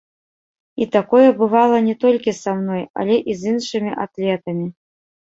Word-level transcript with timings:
І 0.85 0.87
такое 0.95 1.27
бывала 1.41 1.77
не 1.89 1.95
толькі 2.05 2.35
са 2.41 2.51
мной, 2.65 2.83
але 3.03 3.21
і 3.29 3.39
з 3.45 3.55
іншымі 3.55 3.99
атлетамі. 4.09 4.67